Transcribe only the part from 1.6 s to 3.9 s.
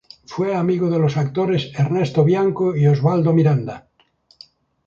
Ernesto Bianco, Osvaldo Miranda.